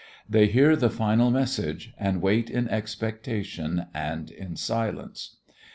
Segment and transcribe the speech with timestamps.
[0.27, 5.35] They hear the final message and wait in expectation and in silence.